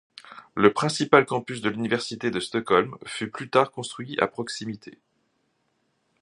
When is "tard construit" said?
3.51-4.17